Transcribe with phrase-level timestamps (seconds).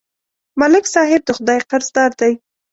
[0.59, 2.33] ملک صاحب د خدای قرضدار دی.